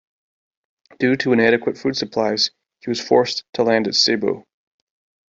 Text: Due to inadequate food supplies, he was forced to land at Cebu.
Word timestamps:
Due 0.97 1.15
to 1.17 1.31
inadequate 1.31 1.77
food 1.77 1.95
supplies, 1.95 2.49
he 2.79 2.89
was 2.89 2.99
forced 2.99 3.43
to 3.53 3.61
land 3.61 3.87
at 3.87 3.93
Cebu. 3.93 4.43